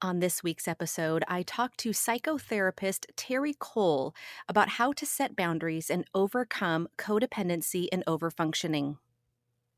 [0.00, 4.14] On this week's episode, I talked to psychotherapist Terri Cole
[4.48, 8.98] about how to set boundaries and overcome codependency and overfunctioning.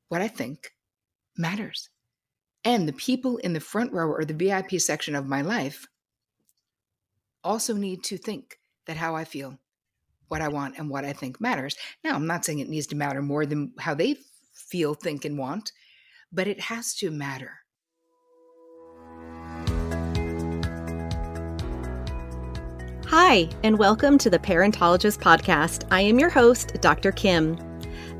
[0.09, 0.75] What I think
[1.39, 1.89] matters.
[2.67, 5.87] And the people in the front row or the VIP section of my life
[7.43, 9.59] also need to think that how I feel,
[10.29, 11.77] what I want, and what I think matters.
[12.05, 14.17] Now, I'm not saying it needs to matter more than how they
[14.53, 15.73] feel, think, and want,
[16.31, 17.60] but it has to matter.
[23.11, 25.85] Hi, and welcome to the Parentologist Podcast.
[25.91, 27.11] I am your host, Dr.
[27.11, 27.57] Kim.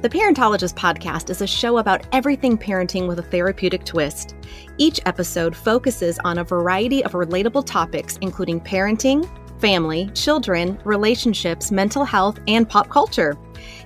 [0.03, 4.35] The Parentologist Podcast is a show about everything parenting with a therapeutic twist.
[4.79, 9.31] Each episode focuses on a variety of relatable topics, including parenting,
[9.61, 13.39] family, children, relationships, mental health, and pop culture.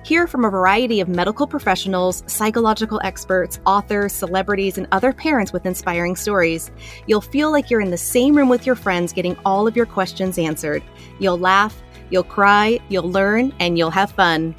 [0.03, 5.65] Hear from a variety of medical professionals, psychological experts, authors, celebrities, and other parents with
[5.65, 6.71] inspiring stories.
[7.07, 9.85] You'll feel like you're in the same room with your friends getting all of your
[9.85, 10.83] questions answered.
[11.19, 14.55] You'll laugh, you'll cry, you'll learn, and you'll have fun.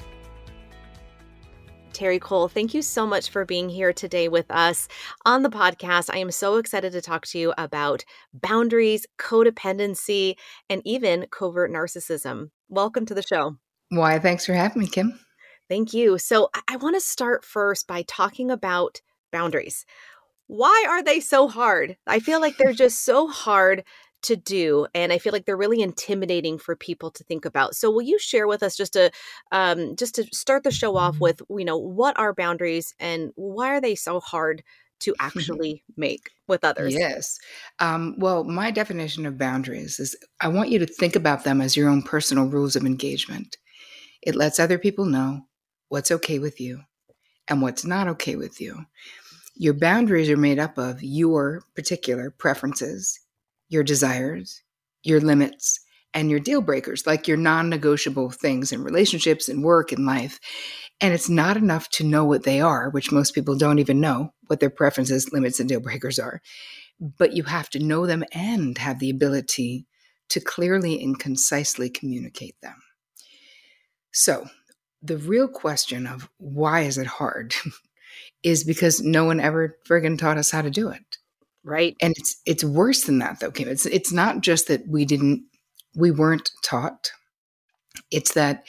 [1.96, 4.86] Terri Cole, thank you so much for being here today with us
[5.24, 6.10] on the podcast.
[6.12, 10.34] I am so excited to talk to you about boundaries, codependency,
[10.68, 12.50] and even covert narcissism.
[12.68, 13.56] Welcome to the show.
[13.90, 15.18] Why, thanks for having me, Kim.
[15.68, 16.18] Thank you.
[16.18, 19.00] So, I, I want to start first by talking about
[19.32, 19.84] boundaries.
[20.46, 21.96] Why are they so hard?
[22.06, 23.84] I feel like they're just so hard
[24.22, 27.90] to do and i feel like they're really intimidating for people to think about so
[27.90, 29.10] will you share with us just to
[29.52, 33.68] um, just to start the show off with you know what are boundaries and why
[33.68, 34.62] are they so hard
[34.98, 37.38] to actually make with others yes
[37.78, 41.76] um, well my definition of boundaries is i want you to think about them as
[41.76, 43.56] your own personal rules of engagement
[44.26, 45.46] it lets other people know
[45.88, 46.82] what's okay with you
[47.48, 48.84] and what's not okay with you
[49.58, 53.20] your boundaries are made up of your particular preferences
[53.68, 54.62] your desires,
[55.02, 55.80] your limits,
[56.14, 60.38] and your deal breakers, like your non negotiable things in relationships and work and life.
[61.00, 64.32] And it's not enough to know what they are, which most people don't even know
[64.46, 66.40] what their preferences, limits, and deal breakers are.
[66.98, 69.86] But you have to know them and have the ability
[70.30, 72.76] to clearly and concisely communicate them.
[74.16, 74.46] So,
[75.02, 77.54] the real question of why is it hard
[78.42, 81.18] is because no one ever friggin' taught us how to do it.
[81.62, 81.94] Right.
[82.00, 83.68] And it's it's worse than that though kim.
[83.68, 85.44] It's it's not just that we didn't
[85.94, 87.10] we weren't taught.
[88.10, 88.64] It's that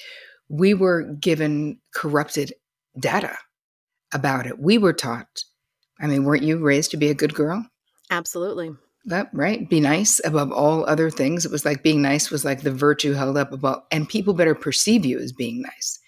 [0.50, 2.52] we were given corrupted
[3.00, 3.38] data
[4.14, 4.60] about it.
[4.60, 5.44] We were taught
[6.02, 7.66] i mean weren't you raised to be a good girl?
[8.12, 8.72] Absolutely
[9.08, 12.62] that right be nice above all other things it was like being nice was like
[12.62, 16.00] the virtue held up above and people better perceive you as being nice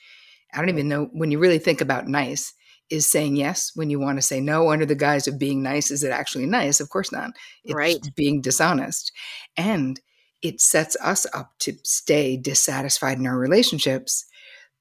[0.54, 2.54] i don't even know when you really think about nice
[2.90, 5.92] is saying yes when you want to say no under the guise of being nice.
[5.92, 6.80] Is it actually nice?
[6.80, 7.32] Of course not.
[7.64, 8.00] It's right.
[8.16, 9.12] being dishonest.
[9.58, 10.00] And
[10.42, 14.26] it sets us up to stay dissatisfied in our relationships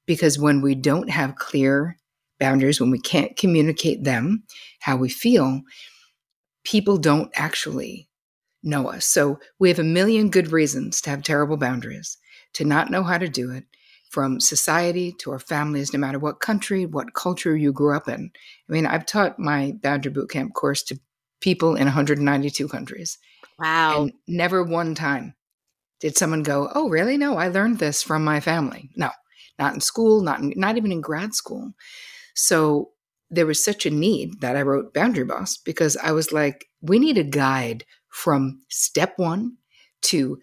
[0.05, 1.97] because when we don't have clear
[2.39, 4.43] boundaries, when we can't communicate them,
[4.79, 5.61] how we feel,
[6.63, 8.08] people don't actually
[8.63, 9.05] know us.
[9.05, 12.17] So we have a million good reasons to have terrible boundaries,
[12.53, 13.65] to not know how to do it,
[14.09, 18.31] from society to our families, no matter what country, what culture you grew up in.
[18.67, 20.99] I mean, I've taught my Boundary Bootcamp course to
[21.41, 23.17] people in 192 countries.
[23.59, 24.03] Wow.
[24.03, 25.35] And never one time
[25.99, 27.17] did someone go, "Oh, really?
[27.17, 29.11] No, I learned this from my family." No,
[29.59, 31.73] not in school, not in, not even in grad school.
[32.33, 32.91] So
[33.29, 36.97] there was such a need that I wrote Boundary Boss because I was like, we
[36.97, 39.55] need a guide from step 1
[40.01, 40.39] to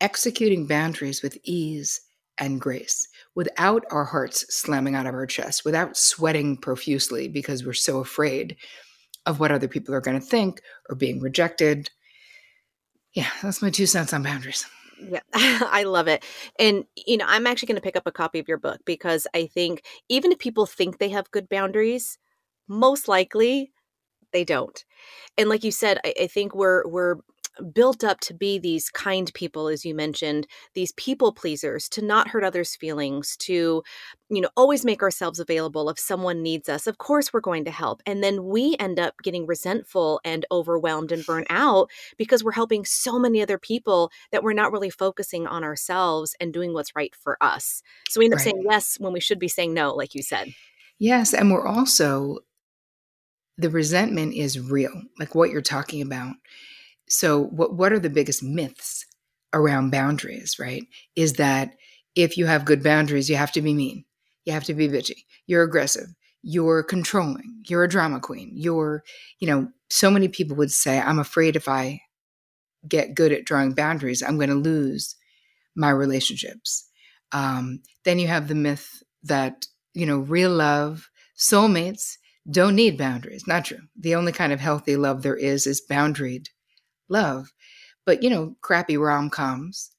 [0.00, 2.00] executing boundaries with ease
[2.38, 7.72] and grace without our hearts slamming out of our chest, without sweating profusely because we're
[7.72, 8.56] so afraid
[9.26, 11.90] of what other people are going to think or being rejected.
[13.14, 14.64] Yeah, that's my two cents on boundaries.
[14.98, 16.24] Yeah, I love it.
[16.58, 19.26] And, you know, I'm actually going to pick up a copy of your book because
[19.34, 22.18] I think even if people think they have good boundaries,
[22.68, 23.72] most likely
[24.32, 24.84] they don't.
[25.38, 27.16] And like you said, I, I think we're, we're,
[27.72, 32.28] built up to be these kind people as you mentioned these people pleasers to not
[32.28, 33.82] hurt others feelings to
[34.30, 37.70] you know always make ourselves available if someone needs us of course we're going to
[37.70, 42.52] help and then we end up getting resentful and overwhelmed and burnt out because we're
[42.52, 46.94] helping so many other people that we're not really focusing on ourselves and doing what's
[46.96, 48.44] right for us so we end up right.
[48.44, 50.48] saying yes when we should be saying no like you said
[50.98, 52.38] yes and we're also
[53.60, 56.34] the resentment is real like what you're talking about
[57.08, 59.04] so what what are the biggest myths
[59.52, 60.84] around boundaries, right?
[61.16, 61.74] Is that
[62.14, 64.04] if you have good boundaries, you have to be mean.
[64.44, 65.24] You have to be bitchy.
[65.46, 66.06] You're aggressive.
[66.42, 67.62] You're controlling.
[67.68, 68.52] You're a drama queen.
[68.54, 69.02] You're,
[69.38, 72.00] you know, so many people would say, I'm afraid if I
[72.88, 75.16] get good at drawing boundaries, I'm going to lose
[75.76, 76.88] my relationships.
[77.32, 82.16] Um, then you have the myth that, you know, real love, soulmates
[82.50, 83.46] don't need boundaries.
[83.46, 83.80] Not true.
[83.98, 86.46] The only kind of healthy love there is is boundaried
[87.08, 87.52] love.
[88.06, 89.90] But, you know, crappy rom coms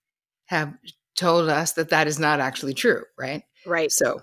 [0.45, 0.74] have
[1.15, 3.44] told us that that is not actually true, right?
[3.65, 3.92] Right.
[3.92, 4.21] So,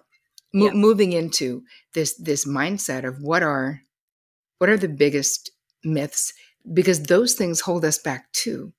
[0.53, 0.73] mo- yeah.
[0.73, 1.63] moving into
[1.95, 3.83] this this mindset of what are
[4.59, 5.51] what are the biggest
[5.85, 6.33] myths
[6.73, 8.73] because those things hold us back too.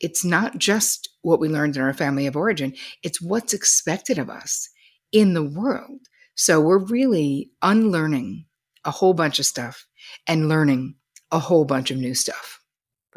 [0.00, 4.28] It's not just what we learned in our family of origin, it's what's expected of
[4.30, 4.68] us
[5.12, 6.00] in the world.
[6.34, 8.44] So we're really unlearning
[8.88, 9.86] a whole bunch of stuff
[10.26, 10.96] and learning
[11.30, 12.58] a whole bunch of new stuff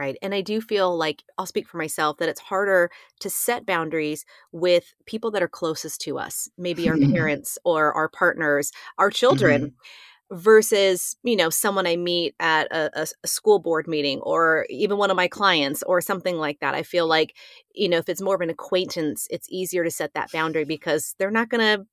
[0.02, 0.18] right?
[0.24, 2.90] And I do feel like I'll speak for myself that it's harder
[3.20, 8.10] to set boundaries with people that are closest to us, maybe our parents or our
[8.10, 9.62] partners, our children.
[9.62, 9.76] Mm-hmm
[10.34, 15.12] versus you know someone i meet at a, a, school board meeting or even one
[15.12, 17.36] of my clients or something like that i feel like
[17.76, 21.16] you know if it's more of an acquaintance it's easier to set that boundary because
[21.20, 21.86] they're not going to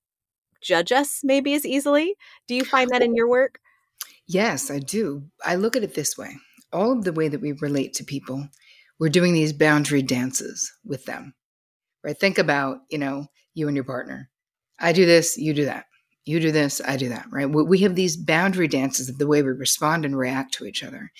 [0.60, 2.14] judge us maybe as easily
[2.46, 3.58] do you find that in your work
[4.28, 6.36] yes i do i look at it this way
[6.72, 8.48] all of the way that we relate to people,
[8.98, 11.34] we're doing these boundary dances with them.
[12.04, 12.18] Right?
[12.18, 14.30] Think about, you know, you and your partner.
[14.78, 15.86] I do this, you do that.
[16.24, 17.46] You do this, I do that, right?
[17.46, 21.10] We have these boundary dances of the way we respond and react to each other.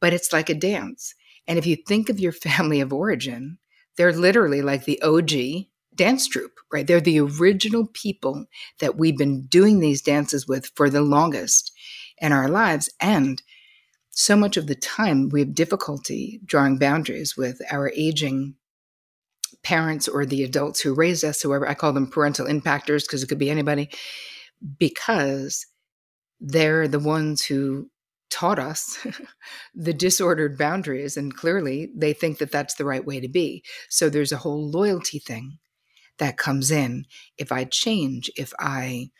[0.00, 1.14] But it's like a dance.
[1.46, 3.58] And if you think of your family of origin,
[3.96, 6.86] they're literally like the OG dance troupe, right?
[6.86, 8.46] They're the original people
[8.80, 11.72] that we've been doing these dances with for the longest
[12.18, 12.88] in our lives.
[13.00, 13.42] And
[14.10, 18.54] so much of the time we have difficulty drawing boundaries with our aging
[19.62, 23.26] parents or the adults who raised us, whoever I call them parental impactors because it
[23.28, 23.90] could be anybody,
[24.78, 25.66] because
[26.40, 27.90] they're the ones who
[28.30, 29.04] taught us
[29.74, 31.16] the disordered boundaries.
[31.16, 33.64] And clearly they think that that's the right way to be.
[33.88, 35.58] So there's a whole loyalty thing
[36.18, 37.06] that comes in.
[37.38, 39.10] If I change, if I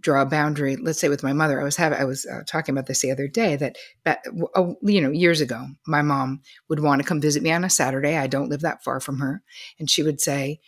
[0.00, 0.76] draw a boundary.
[0.76, 3.10] Let's say with my mother i was having i was uh, talking about this the
[3.10, 3.76] other day that
[4.06, 7.70] uh, you know years ago my mom would want to come visit me on a
[7.70, 8.16] saturday.
[8.16, 9.42] I don't live that far from her.
[9.78, 10.60] And she would say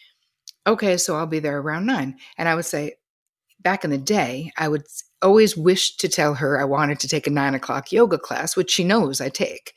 [0.66, 2.16] okay so i'll be there around nine.
[2.36, 2.94] And i would say
[3.60, 4.84] back in the day i would
[5.22, 8.70] always wish to tell her i wanted to take a nine o'clock yoga class which
[8.70, 9.74] she knows i take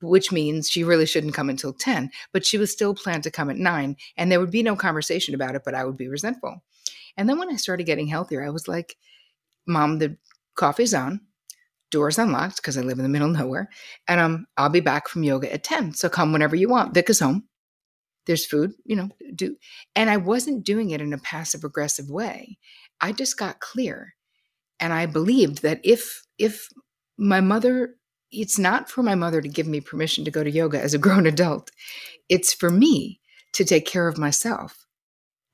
[0.00, 3.50] which means she really shouldn't come until 10 but she was still planned to come
[3.50, 6.60] at 9 and there would be no conversation about it but i would be resentful
[7.18, 8.96] and then when I started getting healthier, I was like,
[9.66, 10.16] Mom, the
[10.56, 11.20] coffee's on,
[11.90, 13.68] doors unlocked because I live in the middle of nowhere,
[14.08, 15.92] and um, I'll be back from yoga at 10.
[15.92, 16.94] So come whenever you want.
[16.94, 17.44] Vic is home.
[18.26, 19.56] There's food, you know, do.
[19.96, 22.58] And I wasn't doing it in a passive aggressive way.
[23.00, 24.14] I just got clear.
[24.80, 26.68] And I believed that if if
[27.16, 27.96] my mother
[28.30, 30.98] it's not for my mother to give me permission to go to yoga as a
[31.06, 31.70] grown adult.
[32.28, 33.20] It's for me
[33.54, 34.86] to take care of myself.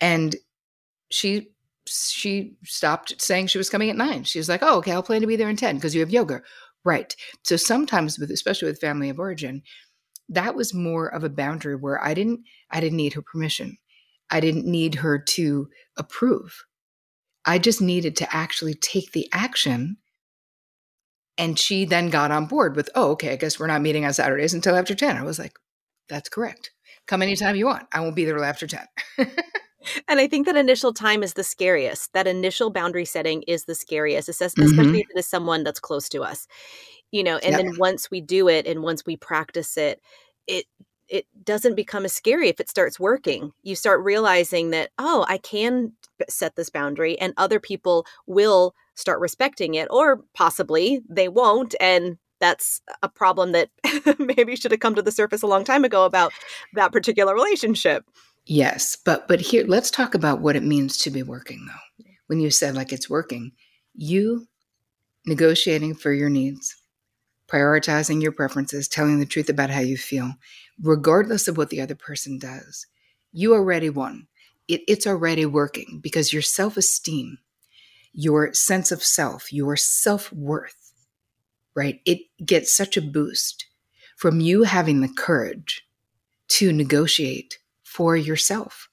[0.00, 0.37] And
[1.11, 1.53] she
[1.87, 4.25] she stopped saying she was coming at nine.
[4.25, 6.11] She was like, oh, okay, I'll plan to be there in 10 because you have
[6.11, 6.43] yoga.
[6.85, 7.14] Right.
[7.43, 9.62] So sometimes with especially with family of origin,
[10.29, 13.79] that was more of a boundary where I didn't I didn't need her permission.
[14.31, 16.64] I didn't need her to approve.
[17.45, 19.99] I just needed to actually take the action.
[21.37, 24.14] And she then got on board with, oh, okay, I guess we're not meeting on
[24.14, 25.17] Saturdays until after 10.
[25.17, 25.53] I was like,
[26.09, 26.71] that's correct.
[27.07, 27.87] Come anytime you want.
[27.93, 28.87] I won't be there till after 10.
[30.09, 32.12] and I think that initial time is the scariest.
[32.12, 34.95] That initial boundary setting is the scariest, especially mm-hmm.
[34.95, 36.47] if it is someone that's close to us.
[37.11, 40.00] You know, and then once we do it and once we practice it,
[40.47, 40.67] it
[41.09, 43.53] it doesn't become as scary if it starts working.
[43.62, 45.93] You start realizing that, oh, I can
[46.29, 52.17] set this boundary and other people will start respecting it or possibly they won't and
[52.41, 53.71] that's a problem that
[54.19, 56.33] maybe should have come to the surface a long time ago about
[56.75, 58.05] that particular relationship.
[58.47, 62.05] Yes, but but here let's talk about what it means to be working though.
[62.27, 63.53] When you said like it's working,
[63.95, 64.47] you
[65.27, 66.77] negotiating for your needs,
[67.49, 70.35] prioritizing your preferences, telling the truth about how you feel,
[70.81, 72.87] regardless of what the other person does.
[73.33, 74.27] You already won.
[74.69, 77.39] It, it's already working because your self esteem,
[78.13, 80.93] your sense of self, your self worth,
[81.75, 82.01] right?
[82.05, 83.67] It gets such a boost
[84.17, 85.87] from you having the courage
[86.49, 87.59] to negotiate
[87.95, 88.89] for yourself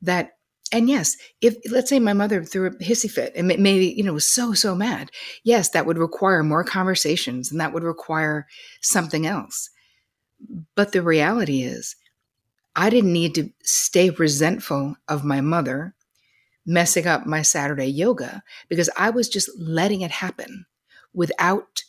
[0.00, 0.32] that
[0.72, 4.12] and yes, if let's say my mother threw a hissy fit and maybe, you know,
[4.12, 5.10] was so, so mad,
[5.42, 8.46] yes, that would require more conversations and that would require
[8.80, 9.70] something else.
[10.76, 11.96] But the reality is,
[12.76, 15.96] I didn't need to stay resentful of my mother
[16.64, 20.66] messing up my Saturday yoga because I was just letting it happen
[21.12, 21.82] without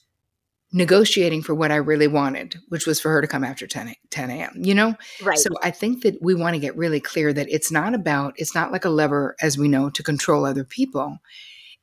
[0.74, 4.30] negotiating for what I really wanted, which was for her to come after 10, 10
[4.30, 4.96] a.m., you know?
[5.22, 5.38] Right.
[5.38, 8.56] So I think that we want to get really clear that it's not about, it's
[8.56, 11.20] not like a lever, as we know, to control other people.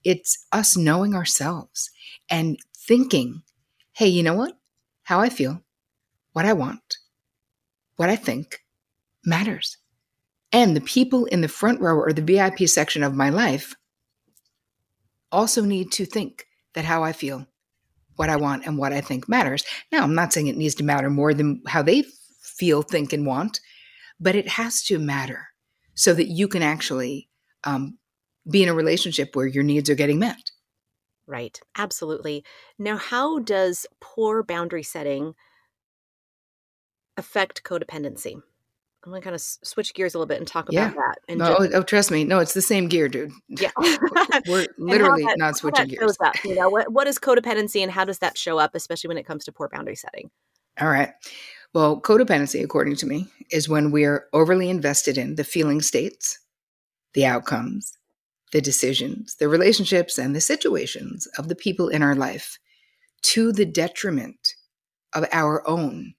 [0.04, 1.90] It's us knowing ourselves
[2.30, 3.42] and thinking,
[3.92, 4.56] hey, you know what?
[5.02, 5.62] How I feel,
[6.32, 6.98] what I want,
[7.96, 8.64] what I think
[9.24, 9.76] matters.
[10.50, 13.74] And the people in the front row or the VIP section of my life
[15.30, 17.46] also need to think that how I feel
[18.18, 19.64] what I want and what I think matters.
[19.92, 22.04] Now, I'm not saying it needs to matter more than how they
[22.42, 23.60] feel, think, and want,
[24.18, 25.46] but it has to matter
[25.94, 27.28] so that you can actually
[27.64, 27.96] um,
[28.50, 30.50] be in a relationship where your needs are getting met.
[31.26, 32.44] Right, absolutely.
[32.78, 35.34] Now, how does poor boundary setting
[37.16, 38.42] affect codependency?
[39.04, 40.86] I'm gonna kind of switch gears a little bit and talk Yeah.
[40.86, 41.14] about that.
[41.28, 42.24] And No, just, oh, trust me.
[42.24, 43.30] No, it's the same gear, dude.
[43.48, 43.70] yeah,
[44.48, 46.16] We're literally that- not switching gears.
[46.20, 46.34] up.
[46.44, 49.26] You know, what what is codependency and how does that show up, especially when it
[49.26, 50.30] comes to poor boundary setting?
[50.80, 51.10] All right.
[51.74, 56.38] Well, codependency, according to me, is when we're overly invested in the feeling states,
[57.14, 57.92] the outcomes,
[58.52, 62.58] the decisions, the relationships, and the situations of the people in our life
[63.22, 64.54] to the detriment
[65.14, 66.14] of our own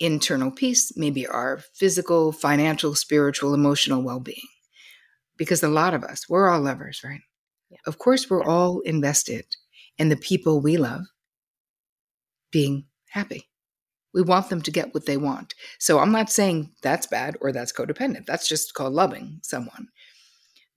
[0.00, 4.48] internal peace, maybe our physical, financial, spiritual, emotional well being.
[5.36, 7.20] Because a lot of us, we're all lovers, right?
[7.70, 7.78] Yeah.
[7.86, 8.48] Of course, we're Yeah.
[8.48, 9.46] all invested
[9.98, 11.02] in the people we love
[12.52, 13.48] being happy.
[14.12, 15.54] We want them to get what they want.
[15.80, 18.26] So I'm not saying that's bad or that's codependent.
[18.26, 19.88] That's just called loving someone.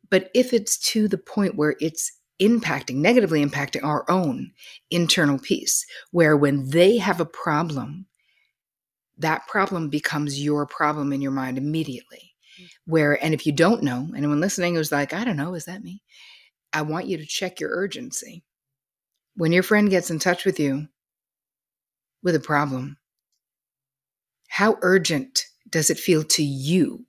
[0.10, 4.52] But if it's to the point where it's impacting, negatively impacting our own
[4.90, 8.07] internal peace, where when they have a problem,
[9.18, 12.34] that problem becomes your problem in your mind immediately.
[12.62, 12.68] Mm.
[12.86, 15.84] Where, and if you don't know, anyone listening who's like, I don't know, is that
[15.84, 16.02] me?
[16.74, 18.44] I want you to check your urgency.
[19.36, 20.88] When your friend gets in touch with you
[22.24, 22.98] with a problem,
[24.48, 27.06] how urgent does it feel to you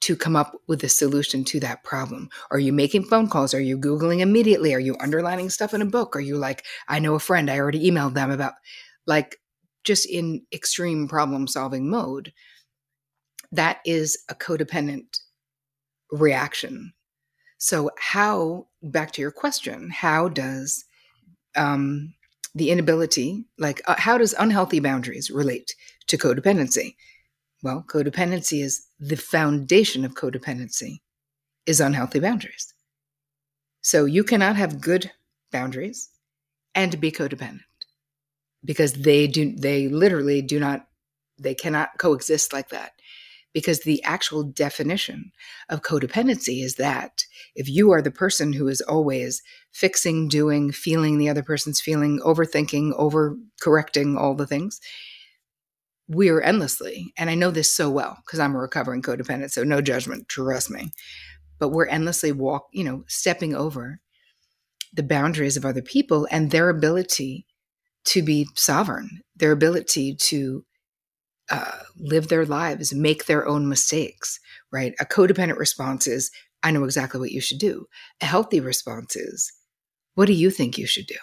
[0.00, 2.28] to come up with a solution to that problem?
[2.50, 3.52] Are you making phone calls?
[3.52, 4.72] Are you Googling immediately?
[4.74, 6.14] Are you underlining stuff in a book?
[6.14, 8.52] Are you like, I know a friend, I already emailed them about,
[9.06, 9.40] like,
[9.88, 12.32] just in extreme problem solving mode?
[13.50, 15.18] That is a codependent
[16.12, 16.92] reaction.
[17.56, 20.84] So, how, back to your question, how does
[21.56, 22.14] um,
[22.54, 25.74] the inability, like, uh, how does unhealthy boundaries relate
[26.06, 26.94] to codependency?
[27.62, 31.00] Well, codependency is the foundation of codependency
[31.66, 32.72] is unhealthy boundaries.
[33.80, 35.10] So you cannot have good
[35.50, 36.10] boundaries
[36.74, 37.67] and be codependent
[38.64, 40.86] because they do they literally do not
[41.38, 42.92] they cannot coexist like that
[43.52, 45.32] because the actual definition
[45.68, 47.24] of codependency is that
[47.54, 52.20] if you are the person who is always fixing, doing, feeling the other person's feeling,
[52.24, 54.80] overthinking, over correcting all the things,
[56.08, 59.64] we are endlessly, and I know this so well because I'm a recovering codependent, so
[59.64, 60.92] no judgment, trust me.
[61.58, 64.00] But we're endlessly walk, you know, stepping over
[64.92, 67.46] the boundaries of other people and their ability
[68.08, 70.64] to be sovereign, their ability to
[71.50, 74.40] uh, live their lives, make their own mistakes,
[74.72, 74.94] right?
[75.00, 76.30] A codependent response is,
[76.62, 77.86] I know exactly what you should do.
[78.22, 79.52] A healthy response is,
[80.14, 81.16] what do you think you should do?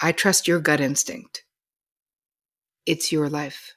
[0.00, 1.44] I trust your gut instinct.
[2.86, 3.74] It's your life.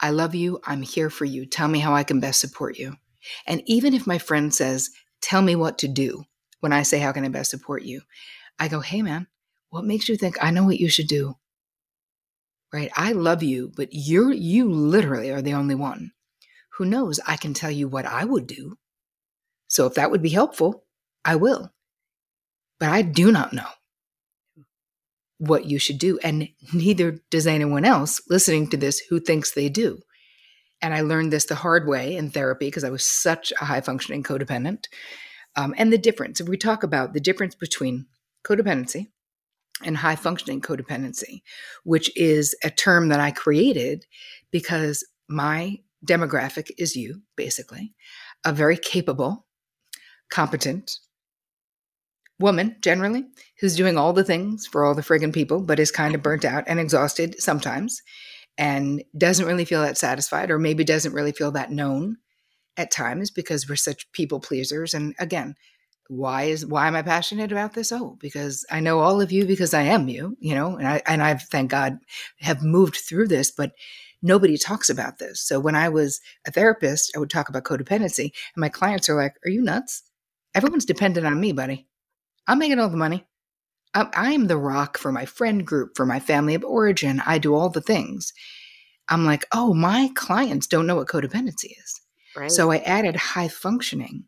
[0.00, 0.60] I love you.
[0.64, 1.46] I'm here for you.
[1.46, 2.96] Tell me how I can best support you.
[3.46, 4.90] And even if my friend says,
[5.20, 6.24] Tell me what to do,
[6.60, 8.02] when I say, How can I best support you?
[8.58, 9.28] I go, Hey, man,
[9.72, 11.34] what makes you think I know what you should do?
[12.74, 12.90] Right?
[12.94, 16.12] I love you, but you're, you literally are the only one
[16.76, 18.76] who knows I can tell you what I would do.
[19.68, 20.84] So if that would be helpful,
[21.24, 21.72] I will.
[22.80, 23.68] But I do not know
[25.38, 26.18] what you should do.
[26.22, 30.00] And neither does anyone else listening to this who thinks they do.
[30.82, 33.80] And I learned this the hard way in therapy because I was such a high
[33.80, 34.84] functioning codependent.
[35.56, 38.06] Um, and the difference, if we talk about the difference between
[38.44, 39.06] codependency,
[39.84, 41.42] and high functioning codependency,
[41.84, 44.06] which is a term that I created
[44.50, 47.94] because my demographic is you, basically,
[48.44, 49.46] a very capable,
[50.30, 50.98] competent
[52.40, 53.24] woman, generally,
[53.60, 56.44] who's doing all the things for all the friggin' people, but is kind of burnt
[56.44, 58.02] out and exhausted sometimes
[58.58, 62.16] and doesn't really feel that satisfied, or maybe doesn't really feel that known
[62.76, 64.92] at times because we're such people pleasers.
[64.92, 65.54] And again,
[66.08, 67.92] why is why am I passionate about this?
[67.92, 71.02] Oh, because I know all of you because I am you, you know, and I
[71.06, 71.98] and I've thank God
[72.40, 73.72] have moved through this, but
[74.20, 75.40] nobody talks about this.
[75.40, 79.16] So when I was a therapist, I would talk about codependency, and my clients are
[79.16, 80.02] like, "Are you nuts?
[80.54, 81.86] Everyone's dependent on me, buddy.
[82.46, 83.26] I'm making all the money.
[83.94, 87.22] I'm, I'm the rock for my friend group, for my family of origin.
[87.24, 88.32] I do all the things."
[89.08, 92.00] I'm like, "Oh, my clients don't know what codependency is."
[92.36, 92.50] Right.
[92.50, 94.24] So I added high functioning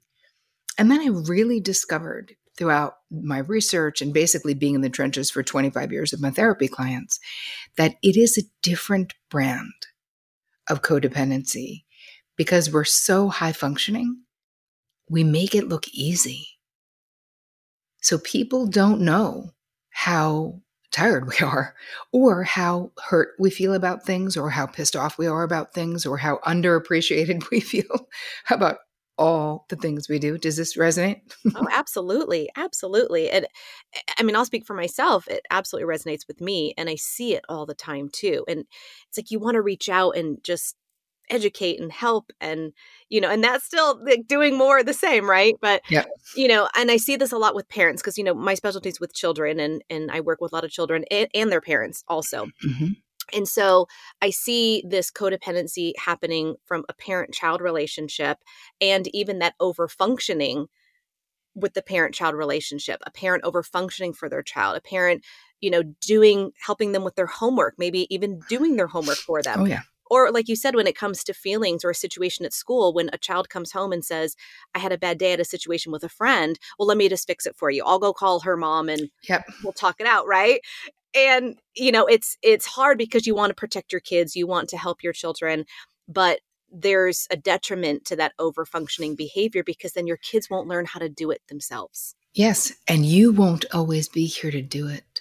[0.79, 5.43] and then I really discovered throughout my research and basically being in the trenches for
[5.43, 7.19] 25 years of my therapy clients
[7.77, 9.73] that it is a different brand
[10.69, 11.85] of codependency
[12.37, 14.23] because we're so high functioning,
[15.09, 16.47] we make it look easy.
[18.01, 19.51] So people don't know
[19.91, 20.61] how
[20.93, 21.75] tired we are
[22.13, 26.07] or how hurt we feel about things or how pissed off we are about things
[26.07, 28.09] or how underappreciated we feel
[28.51, 28.79] about
[29.17, 30.39] all the things we do.
[30.39, 31.21] Does this resonate?
[31.55, 32.51] oh, absolutely.
[32.57, 33.31] Absolutely.
[33.31, 33.47] And
[33.95, 35.29] eh, I mean, I'll speak for myself.
[35.29, 36.75] It absolutely resonates with me.
[36.77, 38.45] And I see it all the time too.
[38.49, 38.65] And
[39.09, 40.77] it's like you want to reach out and just
[41.31, 42.73] educate and help and
[43.09, 46.05] you know and that's still like doing more of the same right but yeah
[46.37, 48.91] you know and i see this a lot with parents because you know my specialty
[48.91, 51.63] is with children and and i work with a lot of children and, and their
[51.63, 52.89] parents also mm-hmm.
[53.33, 53.87] And so
[54.21, 58.39] I see this codependency happening from a parent child relationship
[58.81, 60.67] and even that over functioning
[61.55, 65.25] with the parent child relationship, a parent over functioning for their child, a parent,
[65.61, 69.61] you know, doing, helping them with their homework, maybe even doing their homework for them.
[69.61, 69.83] Oh, yeah.
[70.11, 73.09] Or, like you said, when it comes to feelings or a situation at school, when
[73.13, 74.37] a child comes home and says,
[74.75, 77.27] I had a bad day at a situation with a friend, well, let me just
[77.27, 77.83] fix it for you.
[77.85, 79.45] I'll go call her mom and yep.
[79.63, 80.27] we'll talk it out.
[80.27, 80.61] Right
[81.15, 84.69] and you know it's it's hard because you want to protect your kids you want
[84.69, 85.65] to help your children
[86.09, 86.41] but
[86.75, 90.99] there's a detriment to that over functioning behavior because then your kids won't learn how
[90.99, 92.17] to do it themselves.
[92.35, 95.21] Yes and you won't always be here to do it.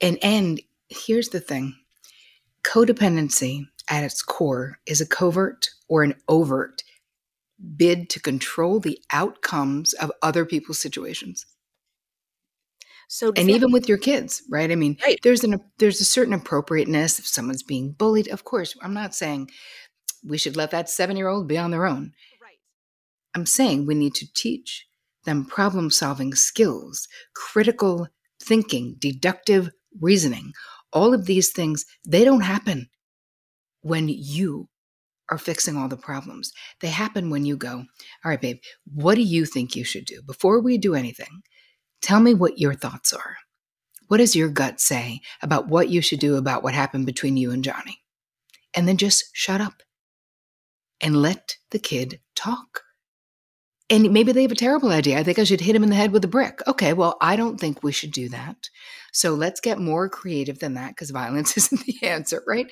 [0.00, 1.76] And and here's the thing
[2.64, 6.82] codependency at its core is a covert or an overt
[7.76, 11.44] bid to control the outcomes of other people's situations
[13.12, 14.70] so and even with your kids, right?
[14.70, 15.18] I mean, right.
[15.24, 18.28] there's an there's a certain appropriateness if someone's being bullied.
[18.28, 19.50] Of course, I'm not saying
[20.24, 22.12] we should let that seven year old be on their own.
[22.40, 22.60] Right.
[23.34, 24.86] I'm saying we need to teach
[25.24, 28.06] them problem solving skills, critical
[28.40, 29.70] thinking, deductive
[30.00, 30.52] reasoning.
[30.92, 32.90] All of these things, they don't happen
[33.82, 34.68] when you
[35.32, 36.52] are fixing all the problems.
[36.80, 37.86] They happen when you go,
[38.24, 38.58] All right, babe,
[38.94, 40.22] what do you think you should do?
[40.22, 41.42] Before we do anything,
[42.00, 43.36] Tell me what your thoughts are.
[44.08, 47.52] What does your gut say about what you should do about what happened between you
[47.52, 48.02] and Johnny?
[48.74, 49.82] And then just shut up
[51.00, 52.82] and let the kid talk.
[53.88, 55.18] And maybe they have a terrible idea.
[55.18, 56.60] I think I should hit him in the head with a brick.
[56.66, 58.68] Okay, well, I don't think we should do that.
[59.12, 62.66] So let's get more creative than that because violence isn't the answer, right?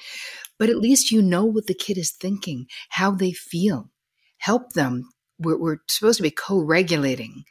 [0.59, 3.91] But at least you know what the kid is thinking, how they feel.
[4.38, 5.11] Help them.
[5.41, 7.45] We're, we're supposed to be co regulating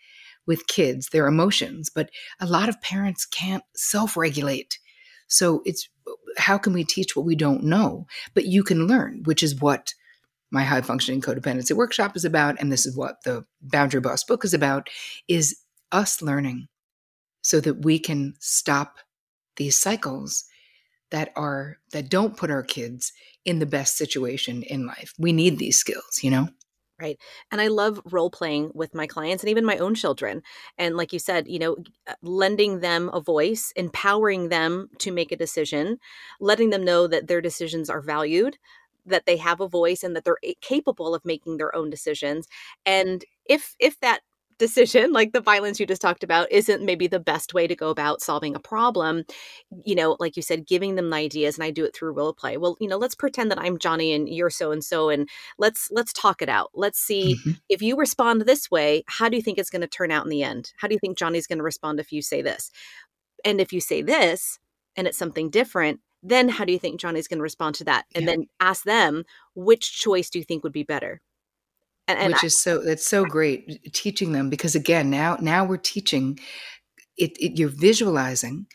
[0.47, 4.79] with kids, their emotions, but a lot of parents can't self regulate.
[5.27, 5.89] So it's
[6.37, 8.07] how can we teach what we don't know?
[8.33, 9.93] But you can learn, which is what
[10.51, 14.45] my high functioning codependency workshop is about and this is what the boundary boss book
[14.45, 14.89] is about
[15.27, 15.59] is
[15.91, 16.67] us learning
[17.41, 18.97] so that we can stop
[19.57, 20.45] these cycles
[21.11, 23.11] that are that don't put our kids
[23.45, 26.47] in the best situation in life we need these skills you know
[26.99, 27.19] Right.
[27.51, 30.41] And I love role playing with my clients and even my own children.
[30.79, 35.31] And like you said, you know, uh, lending them a voice, empowering them to make
[35.31, 35.99] a decision,
[36.39, 38.57] letting them know that their decisions are valued,
[39.05, 42.47] that they have a voice and that they're capable of making their own decisions.
[42.83, 44.21] And if if that
[44.57, 47.89] decision, like the violence you just talked about, isn't maybe the best way to go
[47.89, 49.23] about solving a problem.
[49.85, 52.33] You know, like you said, giving them the ideas, and I do it through role
[52.33, 52.57] play.
[52.57, 55.89] Well, you know, let's pretend that I'm Johnny and you're so and so, and let's
[55.91, 56.71] let's talk it out.
[56.73, 57.51] Let's see mm-hmm.
[57.69, 60.29] if you respond this way, how do you think it's going to turn out in
[60.29, 60.71] the end?
[60.77, 62.71] How do you think Johnny's going to respond if you say this?
[63.45, 64.59] And if you say this,
[64.95, 68.05] and it's something different, then how do you think Johnny's going to respond to that?
[68.15, 68.31] And yeah.
[68.31, 69.23] then ask them
[69.55, 71.21] which choice do you think would be better?
[72.07, 75.65] And, and which I, is so that's so great teaching them because again now now
[75.65, 76.39] we're teaching
[77.17, 78.67] it, it you're visualizing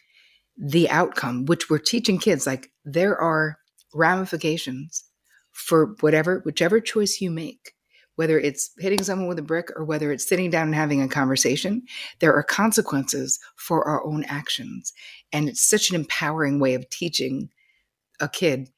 [0.56, 3.58] the outcome, which we're teaching kids, like there are
[3.94, 5.04] ramifications
[5.50, 7.74] for whatever, whichever choice you make,
[8.16, 11.08] whether it's hitting someone with a brick or whether it's sitting down and having a
[11.08, 11.82] conversation,
[12.20, 14.92] there are consequences for our own actions.
[15.32, 17.50] And it's such an empowering way of teaching
[18.20, 18.68] a kid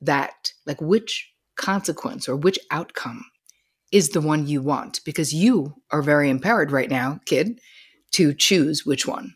[0.00, 3.24] that, like, which consequence or which outcome
[3.92, 7.60] is the one you want because you are very empowered right now, kid,
[8.12, 9.34] to choose which one.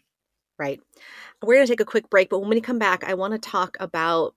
[0.58, 0.80] Right.
[1.42, 3.38] We're going to take a quick break, but when we come back, I want to
[3.38, 4.34] talk about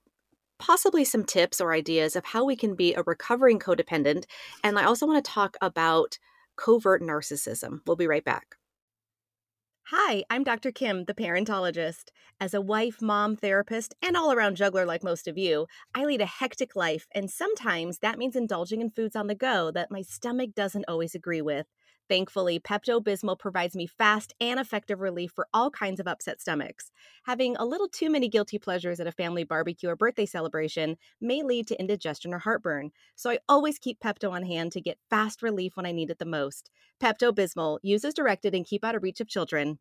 [0.60, 4.26] possibly some tips or ideas of how we can be a recovering codependent.
[4.64, 6.18] And I also want to talk about
[6.56, 7.82] covert narcissism.
[7.86, 8.57] We'll be right back.
[9.90, 10.72] Hi, I'm Dr.
[10.72, 12.10] Kim, the parentologist.
[12.42, 16.20] As a wife, mom, therapist, and all around juggler like most of you, I lead
[16.22, 20.02] a hectic life, and sometimes that means indulging in foods on the go that my
[20.02, 21.68] stomach doesn't always agree with.
[22.10, 26.90] Thankfully, Pepto Bismol provides me fast and effective relief for all kinds of upset stomachs.
[27.24, 31.44] Having a little too many guilty pleasures at a family barbecue or birthday celebration may
[31.44, 35.42] lead to indigestion or heartburn, so I always keep Pepto on hand to get fast
[35.42, 36.70] relief when I need it the most.
[37.02, 39.80] Pepto Bismol, use as directed and keep out of reach of children.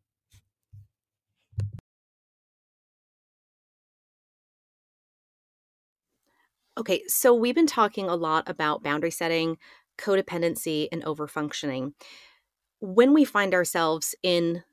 [6.77, 9.57] Okay, so we've been talking a lot about boundary setting,
[9.97, 11.93] codependency, and overfunctioning.
[12.79, 14.63] When we find ourselves in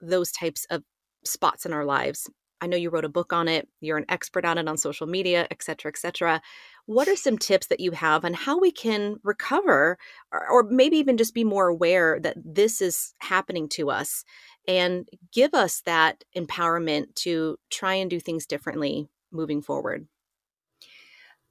[0.00, 0.82] those types of
[1.24, 4.44] spots in our lives, I know you wrote a book on it, you're an expert
[4.46, 6.40] on it on social media, et cetera, et cetera.
[6.86, 9.98] What are some tips that you have on how we can recover
[10.32, 14.24] or, or maybe even just be more aware that this is happening to us
[14.66, 20.06] and give us that empowerment to try and do things differently moving forward?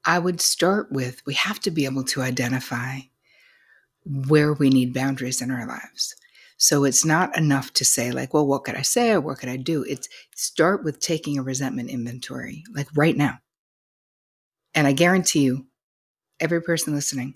[0.06, 3.00] I would start with we have to be able to identify
[4.06, 6.16] where we need boundaries in our lives.
[6.58, 9.50] So it's not enough to say, like, well, what could I say or what could
[9.50, 9.84] I do?
[9.84, 13.40] It's start with taking a resentment inventory, like right now.
[14.74, 15.66] And I guarantee you,
[16.40, 17.36] every person listening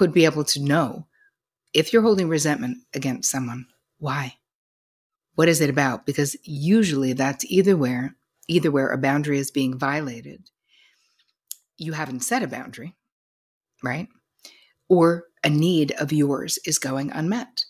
[0.00, 1.06] would be able to know
[1.74, 3.66] if you're holding resentment against someone,
[3.98, 4.36] why?
[5.34, 6.06] What is it about?
[6.06, 8.16] Because usually that's either where
[8.48, 10.50] either where a boundary is being violated
[11.82, 12.96] you haven't set a boundary,
[13.82, 14.08] right?
[14.88, 17.64] Or a need of yours is going unmet.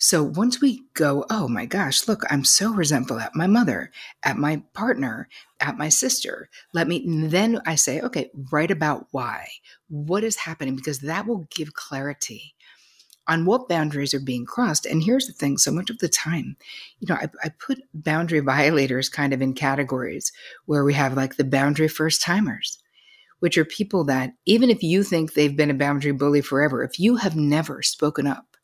[0.00, 3.90] So once we go, oh my gosh, look, I'm so resentful at my mother,
[4.22, 6.48] at my partner, at my sister.
[6.72, 9.48] Let me, then I say, okay, write about why.
[9.88, 10.76] What is happening?
[10.76, 12.54] Because that will give clarity
[13.26, 14.86] on what boundaries are being crossed.
[14.86, 16.56] And here's the thing so much of the time,
[17.00, 20.32] you know, I, I put boundary violators kind of in categories
[20.66, 22.78] where we have like the boundary first timers
[23.40, 26.98] which are people that, even if you think they've been a boundary bully forever, if
[26.98, 28.56] you have never spoken up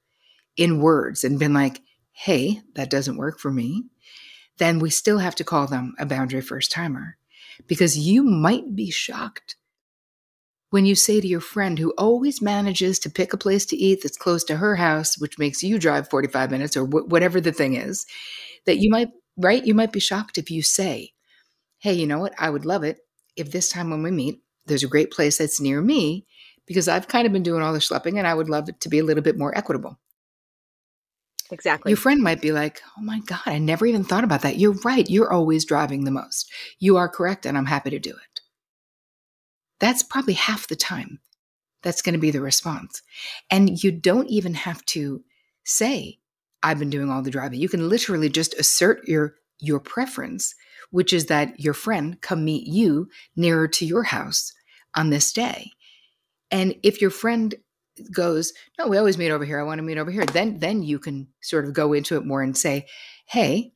[0.57, 1.81] in words and been like,
[2.13, 3.85] hey, that doesn't work for me,
[4.59, 7.17] then we still have to call them a boundary first timer
[7.67, 9.57] because you might be shocked
[10.71, 14.01] when you say to your friend who always manages to pick a place to eat
[14.03, 17.53] that's close to her house, which makes you drive 45 minutes or wh- whatever the
[17.53, 18.07] thing is,
[18.67, 19.65] that you might, right?
[19.65, 21.13] You might be shocked if you say,
[21.79, 22.35] Hey, you know what?
[22.41, 22.99] I would love it
[23.37, 26.27] if this time when we meet, there's a great place that's near me
[26.67, 28.89] because I've kind of been doing all the schlepping and I would love it to
[28.89, 29.99] be a little bit more equitable.
[31.51, 31.91] Exactly.
[31.91, 34.57] Your friend might be like, Oh my God, I never even thought about that.
[34.57, 35.09] You're right.
[35.09, 36.51] You're always driving the most.
[36.79, 38.41] You are correct, and I'm happy to do it.
[39.79, 41.21] That's probably half the time
[41.83, 43.03] that's going to be the response.
[43.51, 45.23] And you don't even have to
[45.65, 46.19] say,
[46.63, 47.61] I've been doing all the driving.
[47.61, 50.55] You can literally just assert your your preference
[50.95, 54.53] which is that your friend come meet you nearer to your house
[54.95, 55.73] on this day.
[56.53, 57.53] And if your friend
[58.13, 59.59] goes, "No, we always meet over here.
[59.59, 62.25] I want to meet over here." Then then you can sort of go into it
[62.25, 62.87] more and say,
[63.27, 63.73] "Hey,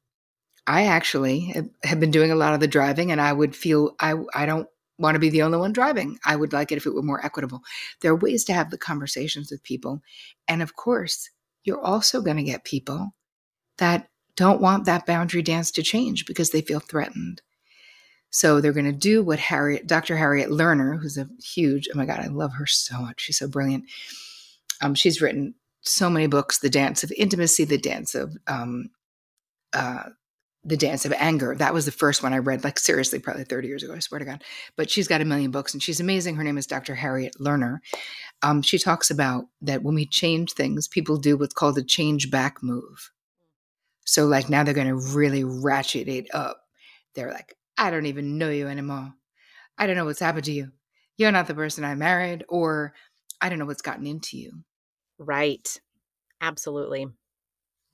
[0.64, 1.52] I actually
[1.83, 4.68] have been doing a lot of the driving and I would feel I I don't
[4.96, 6.20] want to be the only one driving.
[6.24, 7.62] I would like it if it were more equitable."
[8.00, 10.02] There are ways to have the conversations with people.
[10.46, 11.31] And of course,
[11.64, 13.16] you're also going to get people
[13.78, 17.42] that don't want that boundary dance to change because they feel threatened.
[18.31, 20.16] So they're going to do what Harriet, Dr.
[20.16, 23.20] Harriet Lerner, who's a huge, oh my God, I love her so much.
[23.22, 23.85] She's so brilliant.
[24.81, 28.90] Um, she's written so many books, The Dance of Intimacy, The Dance of, um,
[29.72, 30.05] uh,
[30.62, 31.57] the Dance of Anger.
[31.57, 34.20] That was the first one I read, like seriously, probably 30 years ago, I swear
[34.20, 34.44] to God.
[34.77, 36.37] But she's got a million books and she's amazing.
[36.37, 36.94] Her name is Dr.
[36.94, 37.79] Harriet Lerner.
[38.42, 42.31] Um, she talks about that when we change things, people do what's called a change
[42.31, 43.11] back move.
[44.09, 46.62] So like now they're going to really ratchet it up.
[47.14, 49.12] They're like, I don't even know you anymore.
[49.77, 50.73] I don't know what's happened to you.
[51.18, 52.94] You're not the person I married, or
[53.38, 54.64] I don't know what's gotten into you.
[55.18, 55.79] Right.
[56.40, 57.07] Absolutely.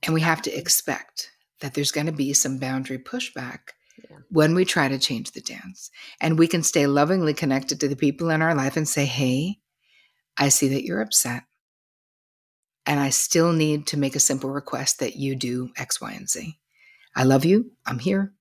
[0.03, 3.71] And we have to expect that there's going to be some boundary pushback
[4.09, 4.19] yeah.
[4.29, 5.91] when we try to change the dance.
[6.21, 9.57] And we can stay lovingly connected to the people in our life and say, hey,
[10.37, 11.43] I see that you're upset.
[12.85, 16.29] And I still need to make a simple request that you do X, Y, and
[16.29, 16.57] Z.
[17.15, 17.71] I love you.
[17.85, 18.33] I'm here.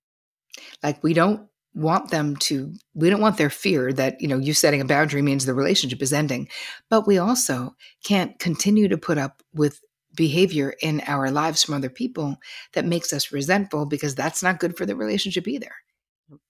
[0.83, 4.54] Like we don't want them to we don't want their fear that you know you
[4.54, 6.48] setting a boundary means the relationship is ending
[6.88, 9.80] but we also can't continue to put up with
[10.14, 12.37] behavior in our lives from other people
[12.74, 15.72] that makes us resentful because that's not good for the relationship either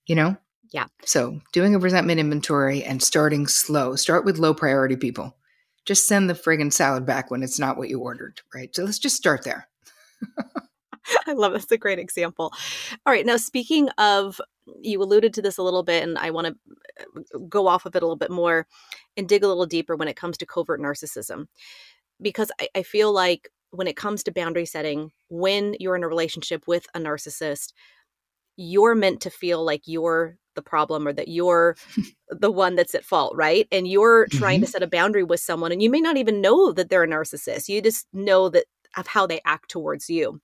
[0.05, 0.37] you know
[0.71, 5.35] yeah so doing a resentment inventory and starting slow start with low priority people
[5.85, 8.75] just send the friggin' salad back when it's not what you ordered right?
[8.75, 9.67] So let's just start there.
[11.27, 12.51] I love that's a great example.
[13.05, 14.41] All right, now speaking of,
[14.81, 16.55] you alluded to this a little bit, and I want to
[17.35, 18.65] uh, go off of it a little bit more
[19.15, 21.47] and dig a little deeper when it comes to covert narcissism,
[22.21, 26.07] because I, I feel like when it comes to boundary setting, when you're in a
[26.07, 27.73] relationship with a narcissist,
[28.57, 31.75] you're meant to feel like you're the problem or that you're
[32.29, 33.67] the one that's at fault, right?
[33.71, 34.65] And you're trying mm-hmm.
[34.65, 37.07] to set a boundary with someone and you may not even know that they're a
[37.07, 37.69] narcissist.
[37.69, 38.65] You just know that
[38.97, 40.41] of how they act towards you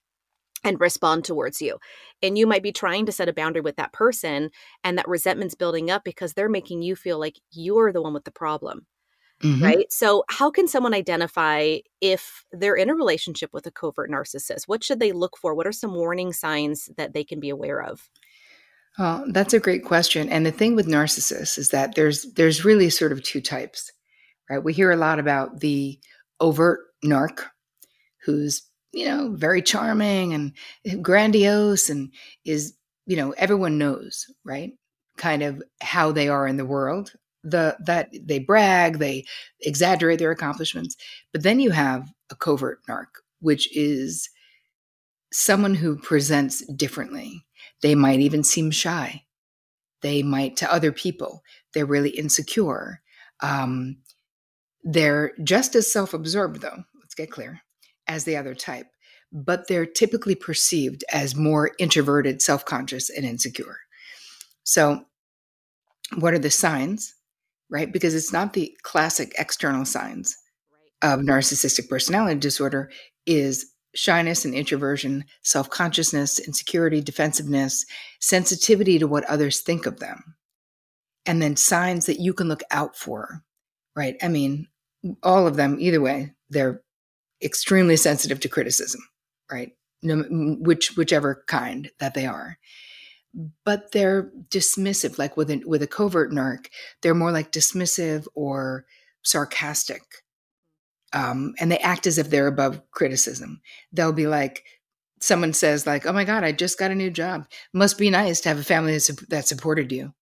[0.63, 1.79] and respond towards you.
[2.21, 4.51] And you might be trying to set a boundary with that person,
[4.83, 8.25] and that resentment's building up because they're making you feel like you're the one with
[8.25, 8.85] the problem.
[9.41, 9.63] Mm-hmm.
[9.63, 9.91] Right.
[9.91, 14.67] So, how can someone identify if they're in a relationship with a covert narcissist?
[14.67, 15.55] What should they look for?
[15.55, 18.07] What are some warning signs that they can be aware of?
[18.97, 20.29] Oh, that's a great question.
[20.29, 23.91] And the thing with narcissists is that there's there's really sort of two types,
[24.49, 24.63] right?
[24.63, 25.99] We hear a lot about the
[26.39, 27.45] overt narc,
[28.25, 32.11] who's you know, very charming and grandiose and
[32.45, 32.73] is,
[33.05, 34.73] you know, everyone knows, right?
[35.17, 37.13] Kind of how they are in the world.
[37.43, 39.25] The that they brag, they
[39.61, 40.95] exaggerate their accomplishments.
[41.33, 43.07] But then you have a covert narc,
[43.39, 44.29] which is
[45.31, 47.45] someone who presents differently.
[47.81, 49.25] They might even seem shy.
[50.01, 51.43] They might to other people.
[51.73, 53.01] They're really insecure.
[53.41, 53.97] Um,
[54.83, 56.83] they're just as self-absorbed, though.
[56.99, 57.61] Let's get clear
[58.07, 58.87] as the other type,
[59.31, 63.77] but they're typically perceived as more introverted, self conscious, and insecure.
[64.63, 65.05] So,
[66.17, 67.15] what are the signs,
[67.69, 67.91] right?
[67.91, 70.35] Because it's not the classic external signs
[71.01, 72.91] of narcissistic personality disorder,
[73.25, 77.85] is shyness and introversion, self consciousness, insecurity, defensiveness,
[78.19, 80.35] sensitivity to what others think of them.
[81.25, 83.43] And then signs that you can look out for,
[83.95, 84.15] right?
[84.21, 84.67] I mean,
[85.23, 86.81] all of them, either way, they're
[87.43, 89.01] extremely sensitive to criticism,
[89.51, 89.71] right?
[90.03, 90.23] No,
[90.59, 92.57] which whichever kind that they are,
[93.63, 95.19] but they're dismissive.
[95.19, 96.67] Like with with a covert narc,
[97.01, 98.85] they're more like dismissive or
[99.23, 100.01] sarcastic,
[101.13, 103.61] um, and they act as if they're above criticism.
[103.91, 104.63] They'll be like,
[105.19, 107.47] someone says like, "Oh my God, I just got a new job.
[107.73, 108.97] Must be nice to have a family
[109.29, 110.13] that supported you,"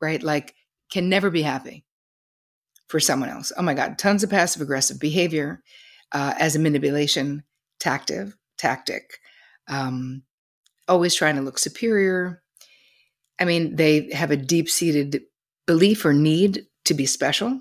[0.00, 0.22] right?
[0.22, 0.54] Like,
[0.90, 1.84] can never be happy
[2.88, 3.52] for someone else.
[3.56, 5.62] Oh my God, tons of passive aggressive behavior
[6.12, 7.42] uh, as a manipulation
[7.80, 8.28] tactic.
[8.58, 9.18] Tactic,
[9.68, 10.22] um,
[10.88, 12.42] always trying to look superior.
[13.38, 15.24] I mean, they have a deep seated
[15.66, 17.60] belief or need to be special,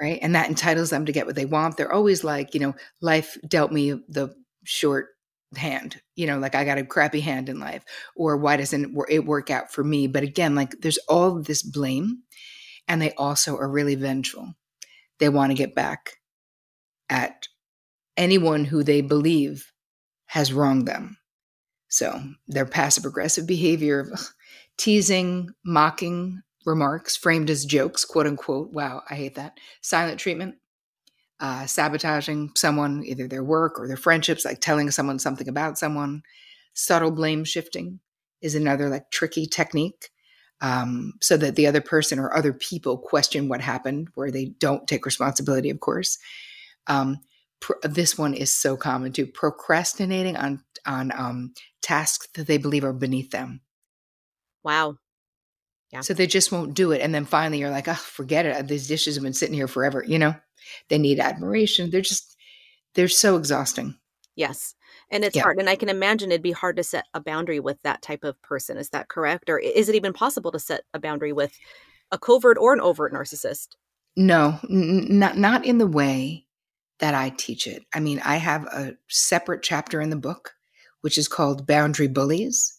[0.00, 0.18] right?
[0.22, 1.76] And that entitles them to get what they want.
[1.76, 5.08] They're always like, you know, life dealt me the short
[5.54, 7.84] hand you know like i got a crappy hand in life
[8.16, 12.22] or why doesn't it work out for me but again like there's all this blame
[12.88, 14.54] and they also are really vengeful
[15.18, 16.14] they want to get back
[17.10, 17.48] at
[18.16, 19.72] anyone who they believe
[20.26, 21.18] has wronged them.
[21.88, 24.32] So their passive aggressive behavior, of
[24.78, 28.72] teasing, mocking remarks framed as jokes, quote unquote.
[28.72, 29.58] Wow, I hate that.
[29.80, 30.56] Silent treatment,
[31.40, 36.22] uh, sabotaging someone, either their work or their friendships, like telling someone something about someone.
[36.74, 38.00] Subtle blame shifting
[38.40, 40.10] is another like tricky technique.
[40.60, 44.86] Um, so that the other person or other people question what happened, where they don't
[44.86, 46.18] take responsibility, of course.
[46.86, 47.18] Um,
[47.82, 52.92] this one is so common too procrastinating on on um, tasks that they believe are
[52.92, 53.60] beneath them
[54.64, 54.96] wow
[55.92, 56.00] yeah.
[56.00, 57.00] So they just won't do it.
[57.00, 58.68] And then finally you're like oh forget it.
[58.68, 60.34] These dishes have been sitting here forever you know?
[60.88, 61.90] They need admiration.
[61.90, 62.36] They're just
[62.94, 63.96] they're so exhausting.
[64.36, 64.74] Yes.
[65.10, 65.42] And it's yeah.
[65.42, 65.58] hard.
[65.58, 68.40] And i can imagine it'd be hard to set a boundary with that type of
[68.42, 68.78] person.
[68.78, 69.50] Is that correct?
[69.50, 71.58] Or is it even possible to set a boundary with
[72.10, 73.68] a covert or an overt narcissist?
[74.16, 74.58] No.
[74.70, 76.46] N- not not in the way
[77.00, 77.84] that I teach it.
[77.92, 80.54] I mean, I have a separate chapter in the book,
[81.00, 82.78] which is called Boundary Bullies,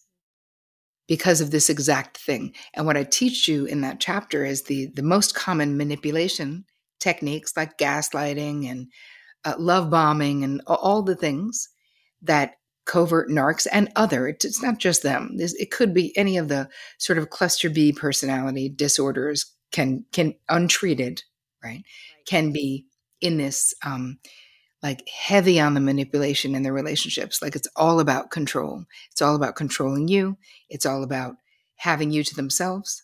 [1.07, 2.53] because of this exact thing.
[2.73, 6.65] And what I teach you in that chapter is the, the most common manipulation
[6.99, 8.87] techniques like gaslighting and
[9.43, 11.67] uh, love bombing and all the things
[12.21, 16.67] that covert narcs and other it's not just them it could be any of the
[16.97, 21.23] sort of cluster b personality disorders can can untreated
[21.63, 21.83] right
[22.25, 22.85] can be
[23.21, 24.17] in this um
[24.83, 27.41] like heavy on the manipulation in their relationships.
[27.41, 28.85] Like it's all about control.
[29.11, 30.37] It's all about controlling you.
[30.69, 31.37] It's all about
[31.77, 33.03] having you to themselves.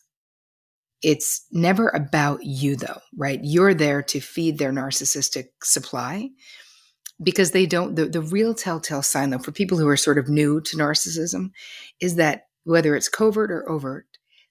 [1.02, 3.40] It's never about you though right?
[3.42, 6.30] You're there to feed their narcissistic supply
[7.22, 10.28] because they don't the, the real telltale sign though for people who are sort of
[10.28, 11.50] new to narcissism
[12.00, 14.06] is that whether it's covert or overt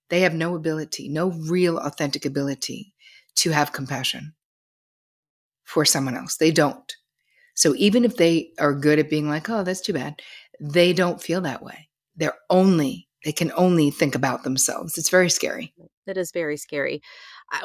[0.10, 2.94] they have no ability no real authentic ability
[3.36, 4.34] to have compassion
[5.70, 6.36] for someone else.
[6.36, 6.96] They don't
[7.60, 10.22] so even if they are good at being like oh that's too bad
[10.60, 15.30] they don't feel that way they're only they can only think about themselves it's very
[15.30, 15.74] scary
[16.08, 17.02] it is very scary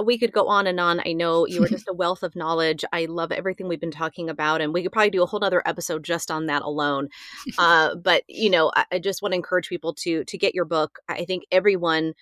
[0.02, 1.00] we could go on and on.
[1.04, 2.84] I know you are just a wealth of knowledge.
[2.92, 5.62] I love everything we've been talking about, and we could probably do a whole other
[5.66, 7.08] episode just on that alone.
[7.56, 10.64] Uh, but you know, I, I just want to encourage people to to get your
[10.64, 10.98] book.
[11.08, 12.14] I think everyone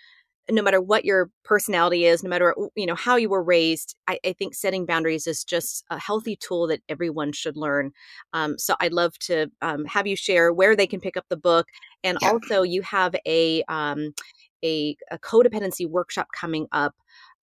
[0.51, 4.19] no matter what your personality is, no matter you know how you were raised, I,
[4.25, 7.93] I, think setting boundaries is just a healthy tool that everyone should learn.
[8.33, 11.37] Um, so I'd love to um, have you share where they can pick up the
[11.37, 11.69] book,
[12.03, 12.31] and yeah.
[12.31, 14.15] also you have a um,
[14.65, 16.95] a, a codependency workshop coming up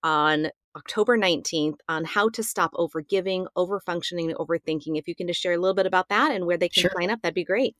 [0.02, 4.98] on October 19th on how to stop overgiving, overfunctioning, and overthinking.
[4.98, 6.92] If you can just share a little bit about that and where they can sure.
[6.98, 7.76] sign up, that'd be great.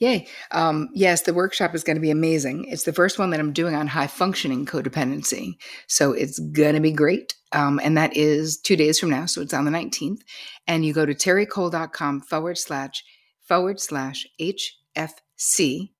[0.00, 0.26] Yay.
[0.50, 2.64] Um, yes, the workshop is going to be amazing.
[2.64, 5.58] It's the first one that I'm doing on high functioning codependency.
[5.88, 7.34] So it's going to be great.
[7.52, 9.26] Um, and that is two days from now.
[9.26, 10.22] So it's on the 19th.
[10.66, 13.04] And you go to terricole.com forward slash
[13.46, 15.90] forward slash HFC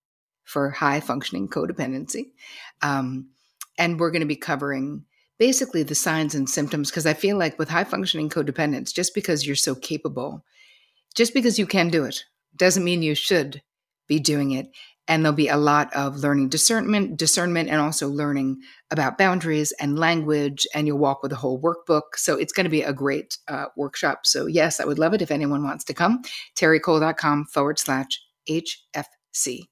[0.44, 2.30] for high functioning codependency.
[2.80, 3.28] Um,
[3.76, 5.04] and we're going to be covering
[5.38, 9.46] basically the signs and symptoms because I feel like with high functioning codependence, just because
[9.46, 10.42] you're so capable,
[11.14, 12.24] just because you can do it,
[12.56, 13.62] doesn't mean you should
[14.10, 14.66] be doing it.
[15.08, 19.98] And there'll be a lot of learning discernment, discernment, and also learning about boundaries and
[19.98, 20.66] language.
[20.74, 22.16] And you'll walk with a whole workbook.
[22.16, 24.26] So it's going to be a great uh, workshop.
[24.26, 26.22] So yes, I would love it if anyone wants to come.
[26.54, 29.62] terricole.com forward slash HFC.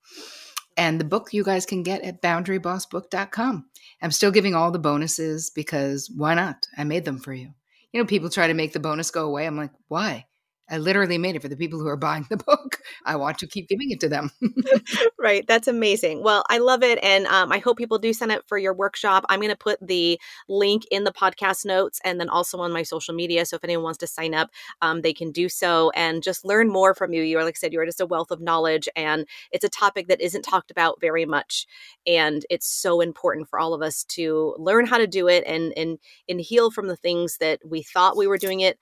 [0.77, 3.66] And the book you guys can get at boundarybossbook.com.
[4.01, 6.66] I'm still giving all the bonuses because why not?
[6.77, 7.53] I made them for you.
[7.92, 9.46] You know, people try to make the bonus go away.
[9.46, 10.27] I'm like, why?
[10.70, 12.81] I literally made it for the people who are buying the book.
[13.04, 14.31] I want to keep giving it to them.
[15.18, 15.46] right.
[15.46, 16.22] That's amazing.
[16.22, 16.98] Well, I love it.
[17.02, 19.24] And um, I hope people do sign up for your workshop.
[19.28, 22.83] I'm going to put the link in the podcast notes and then also on my
[22.83, 23.46] social media.
[23.46, 24.50] So if anyone wants to sign up,
[24.83, 27.22] um, they can do so and just learn more from you.
[27.22, 28.88] You are, like I said, you are just a wealth of knowledge.
[28.94, 31.66] And it's a topic that isn't talked about very much.
[32.07, 35.72] And it's so important for all of us to learn how to do it and,
[35.76, 38.78] and, and heal from the things that we thought we were doing it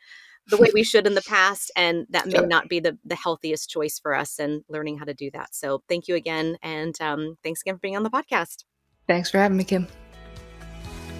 [0.48, 3.68] the way we should in the past and that may not be the, the healthiest
[3.68, 7.36] choice for us and learning how to do that so thank you again and um,
[7.42, 8.64] thanks again for being on the podcast
[9.06, 9.86] thanks for having me kim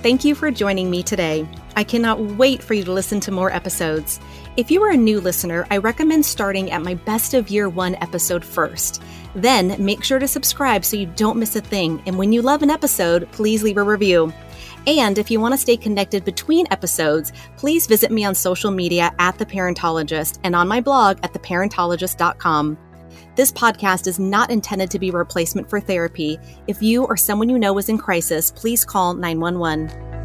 [0.06, 1.48] Thank you for joining me today.
[1.74, 4.20] I cannot wait for you to listen to more episodes.
[4.56, 7.96] If you are a new listener, I recommend starting at my best of year one
[7.96, 9.02] episode first.
[9.34, 12.00] Then make sure to subscribe so you don't miss a thing.
[12.06, 14.32] And when you love an episode, please leave a review.
[14.87, 19.12] And if you want to stay connected between episodes, please visit me on social media
[19.18, 22.79] at The Parentologist and on my blog at theparentologist.com.
[23.35, 26.38] This podcast is not intended to be a replacement for therapy.
[26.66, 30.15] If you or someone you know is in crisis, please call 911.